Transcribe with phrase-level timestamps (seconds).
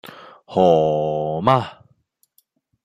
[0.47, 1.77] 何~~~媽